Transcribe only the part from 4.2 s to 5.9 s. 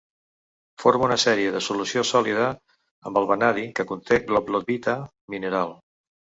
gottlobita mineral.